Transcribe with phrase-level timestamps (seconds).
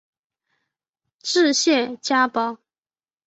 [1.21, 2.57] 治谢家堡。